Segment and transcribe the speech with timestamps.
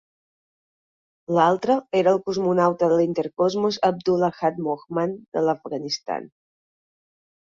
[1.39, 6.27] L'altre era el cosmonauta de l'Interkosmos Abdul Ahad Mohmand de l'Afganistan.